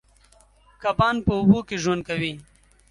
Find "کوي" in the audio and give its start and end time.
2.09-2.33